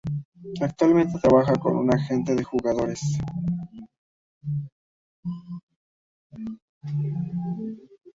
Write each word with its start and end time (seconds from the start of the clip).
Actualmente 0.59 1.19
trabaja 1.19 1.53
como 1.53 1.87
agente 1.93 2.33
de 2.33 2.43
jugadores. 2.43 3.19